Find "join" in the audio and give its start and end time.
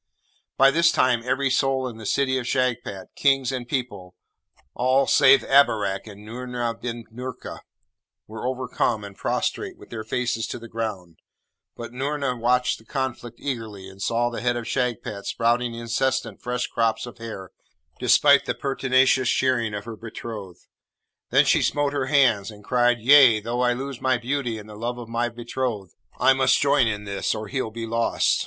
26.59-26.87